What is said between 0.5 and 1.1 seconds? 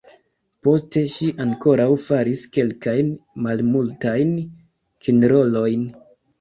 Poste